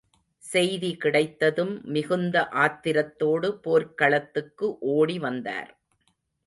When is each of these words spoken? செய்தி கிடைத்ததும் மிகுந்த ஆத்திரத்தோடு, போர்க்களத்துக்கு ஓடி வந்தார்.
செய்தி 0.43 0.89
கிடைத்ததும் 0.95 1.81
மிகுந்த 1.87 2.49
ஆத்திரத்தோடு, 2.53 3.49
போர்க்களத்துக்கு 3.61 4.77
ஓடி 4.79 5.19
வந்தார். 5.19 5.71